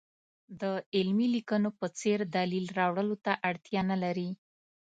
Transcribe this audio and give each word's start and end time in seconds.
د 0.61 0.63
علمي 0.95 1.27
لیکنو 1.35 1.69
په 1.79 1.87
څېر 1.99 2.19
دلیل 2.37 2.65
راوړلو 2.79 3.15
ته 3.25 3.31
اړتیا 3.49 3.81
نه 3.91 3.97
لري. 4.03 4.29